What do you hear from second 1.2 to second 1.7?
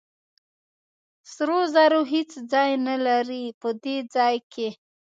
سرو